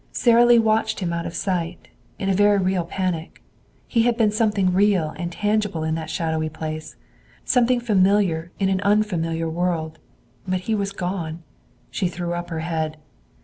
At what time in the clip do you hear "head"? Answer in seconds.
12.61-12.97